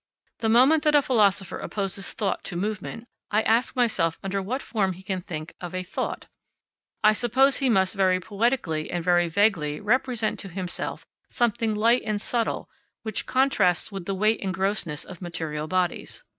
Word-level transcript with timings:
The 0.39 0.49
moment 0.49 0.81
that 0.81 0.95
a 0.95 1.01
philosopher 1.03 1.59
opposes 1.59 2.13
thought 2.13 2.43
to 2.45 2.55
movement, 2.55 3.07
I 3.29 3.43
ask 3.43 3.75
myself 3.75 4.17
under 4.23 4.41
what 4.41 4.63
form 4.63 4.93
he 4.93 5.03
can 5.03 5.21
think 5.21 5.53
of 5.61 5.75
a 5.75 5.83
"thought," 5.83 6.25
I 7.03 7.13
suppose 7.13 7.57
he 7.57 7.69
must 7.69 7.93
very 7.93 8.19
poetically 8.19 8.89
and 8.89 9.03
very 9.03 9.29
vaguely 9.29 9.79
represent 9.79 10.39
to 10.39 10.49
himself 10.49 11.05
something 11.29 11.75
light 11.75 12.01
and 12.03 12.19
subtle 12.19 12.67
which 13.03 13.27
contrasts 13.27 13.91
with 13.91 14.05
the 14.07 14.15
weight 14.15 14.39
and 14.43 14.51
grossness 14.55 15.05
of 15.05 15.21
material 15.21 15.67
bodies. 15.67 16.23